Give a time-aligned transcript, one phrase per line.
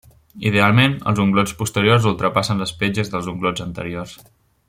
[0.51, 4.19] Idealment, els unglots posteriors ultrapassen les petges dels unglots anteriors.